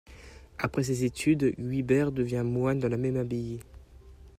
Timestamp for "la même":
2.89-3.17